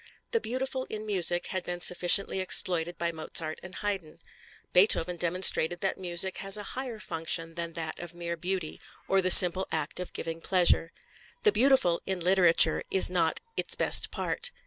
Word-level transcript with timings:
The 0.31 0.39
beautiful 0.41 0.85
in 0.85 1.05
music 1.05 1.45
had 1.49 1.63
been 1.63 1.79
sufficiently 1.79 2.39
exploited 2.39 2.97
by 2.97 3.11
Mozart 3.11 3.59
and 3.61 3.75
Haydn. 3.75 4.17
Beethoven 4.73 5.15
demonstrated 5.15 5.81
that 5.81 5.95
music 5.99 6.39
has 6.39 6.57
a 6.57 6.63
higher 6.73 6.99
function 6.99 7.53
than 7.53 7.73
that 7.73 7.99
of 7.99 8.15
mere 8.15 8.35
beauty, 8.35 8.81
or 9.07 9.21
the 9.21 9.29
simple 9.29 9.67
act 9.71 9.99
of 9.99 10.11
giving 10.11 10.41
pleasure. 10.41 10.91
The 11.43 11.51
beautiful 11.51 12.01
in 12.07 12.19
literature 12.19 12.81
is 12.89 13.11
not 13.11 13.41
its 13.55 13.75
best 13.75 14.09
part. 14.09 14.49